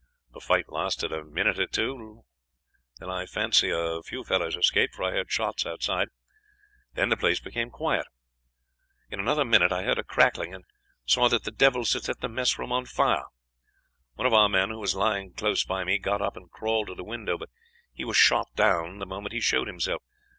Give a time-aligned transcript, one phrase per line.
[0.33, 2.25] The fight lasted a minute or two
[3.03, 3.15] longer.
[3.21, 6.07] I fancy a few fellows escaped, for I heard shots outside.
[6.95, 8.07] Then the place became quiet.
[9.11, 10.63] In another minute I heard a crackling, and
[11.05, 13.25] saw that the devils had set the mess room on fire.
[14.15, 16.95] One of our men, who was lying close by me, got up and crawled to
[16.95, 17.49] the window, but
[17.93, 20.01] he was shot down the moment he showed himself.